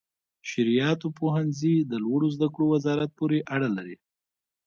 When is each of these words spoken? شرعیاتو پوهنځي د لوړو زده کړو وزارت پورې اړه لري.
شرعیاتو 0.49 1.07
پوهنځي 1.19 1.75
د 1.91 1.93
لوړو 2.03 2.27
زده 2.35 2.47
کړو 2.53 2.65
وزارت 2.73 3.09
پورې 3.19 3.39
اړه 3.55 3.69
لري. 3.77 3.95